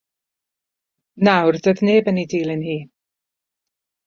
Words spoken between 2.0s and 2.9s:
yn ei dilyn hi.